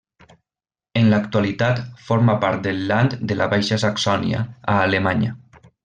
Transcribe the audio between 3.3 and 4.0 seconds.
de la Baixa